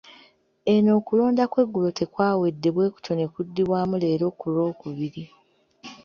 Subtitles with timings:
[0.73, 5.23] Eno okulonda kw’eggulo tekwawedde bwe kutyo ne kuddibwamu leero ku Lwokubiri.